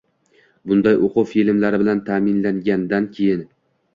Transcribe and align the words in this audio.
bunday 0.71 0.95
o‘quv 1.07 1.27
filmlari 1.33 1.79
bilan 1.83 2.01
ta’minlangandan 2.09 3.11
keyin 3.19 3.45